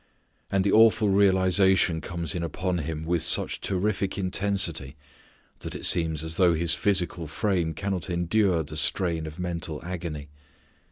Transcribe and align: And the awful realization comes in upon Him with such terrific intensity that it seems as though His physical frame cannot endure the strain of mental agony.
And 0.51 0.63
the 0.63 0.71
awful 0.71 1.09
realization 1.09 2.01
comes 2.01 2.33
in 2.33 2.41
upon 2.41 2.79
Him 2.79 3.05
with 3.05 3.21
such 3.21 3.61
terrific 3.61 4.17
intensity 4.17 4.95
that 5.59 5.75
it 5.75 5.85
seems 5.85 6.23
as 6.23 6.37
though 6.37 6.55
His 6.55 6.73
physical 6.73 7.27
frame 7.27 7.75
cannot 7.75 8.09
endure 8.09 8.63
the 8.63 8.77
strain 8.77 9.27
of 9.27 9.37
mental 9.37 9.79
agony. 9.85 10.29